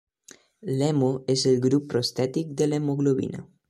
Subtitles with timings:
[0.79, 3.51] L'hemo és el grup prostètic de l'hemoglobina.